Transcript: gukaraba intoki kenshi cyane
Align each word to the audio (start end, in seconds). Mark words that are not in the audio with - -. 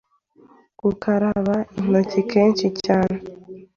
gukaraba 0.83 1.55
intoki 1.77 2.19
kenshi 2.31 2.67
cyane 2.85 3.17